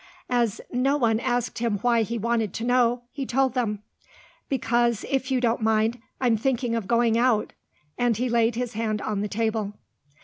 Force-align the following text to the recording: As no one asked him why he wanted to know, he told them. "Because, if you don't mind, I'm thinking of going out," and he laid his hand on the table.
As 0.31 0.59
no 0.73 0.97
one 0.97 1.19
asked 1.19 1.59
him 1.59 1.77
why 1.83 2.01
he 2.01 2.17
wanted 2.17 2.55
to 2.55 2.63
know, 2.63 3.03
he 3.11 3.23
told 3.23 3.53
them. 3.53 3.83
"Because, 4.49 5.05
if 5.07 5.29
you 5.29 5.39
don't 5.39 5.61
mind, 5.61 5.99
I'm 6.19 6.37
thinking 6.37 6.73
of 6.73 6.87
going 6.87 7.19
out," 7.19 7.53
and 7.99 8.17
he 8.17 8.27
laid 8.27 8.55
his 8.55 8.73
hand 8.73 8.99
on 9.03 9.21
the 9.21 9.27
table. 9.27 9.73